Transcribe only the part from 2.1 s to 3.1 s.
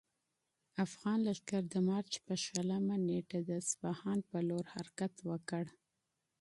په شلمه